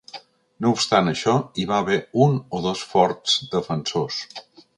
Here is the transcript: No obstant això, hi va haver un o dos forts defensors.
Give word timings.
No 0.65 0.69
obstant 0.75 1.11
això, 1.11 1.35
hi 1.55 1.65
va 1.73 1.77
haver 1.83 1.99
un 2.25 2.33
o 2.57 2.63
dos 2.67 2.83
forts 2.95 3.37
defensors. 3.53 4.19